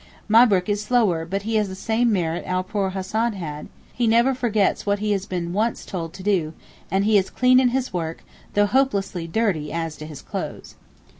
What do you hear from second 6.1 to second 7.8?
to do, and he is clean in